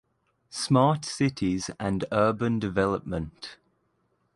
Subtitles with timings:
[0.49, 3.57] Smart Cities and Urban Development.